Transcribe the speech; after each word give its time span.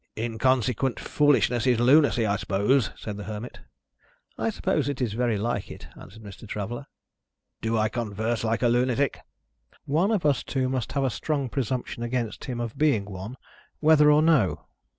"Inconsequent 0.17 0.99
foolishness 0.99 1.67
is 1.67 1.79
lunacy, 1.79 2.25
I 2.25 2.35
suppose?" 2.37 2.89
said 2.97 3.17
the 3.17 3.25
Hermit. 3.25 3.59
"I 4.35 4.49
suppose 4.49 4.89
it 4.89 4.99
is 4.99 5.13
very 5.13 5.37
like 5.37 5.69
it," 5.69 5.89
answered 5.95 6.23
Mr. 6.23 6.47
Traveller. 6.47 6.87
"Do 7.61 7.77
I 7.77 7.87
converse 7.87 8.43
like 8.43 8.63
a 8.63 8.67
lunatic?" 8.67 9.19
"One 9.85 10.09
of 10.09 10.25
us 10.25 10.41
two 10.41 10.69
must 10.69 10.93
have 10.93 11.03
a 11.03 11.11
strong 11.11 11.49
presumption 11.49 12.01
against 12.01 12.45
him 12.45 12.59
of 12.59 12.79
being 12.79 13.05
one, 13.05 13.37
whether 13.79 14.11
or 14.11 14.23
no. 14.23 14.65